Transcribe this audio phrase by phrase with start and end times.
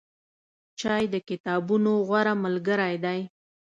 [0.79, 3.19] چای د کتابونو غوره ملګری دی.